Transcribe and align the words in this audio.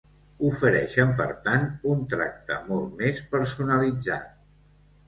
Ofereixen, 0.47 1.11
per 1.19 1.27
tant, 1.49 1.67
un 1.93 2.01
tracte 2.15 2.59
molt 2.73 2.97
més 3.05 3.23
personalitzat. 3.37 4.35